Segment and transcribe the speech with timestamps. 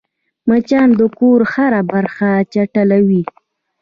[0.49, 3.23] مچان د کور هره برخه چټلوي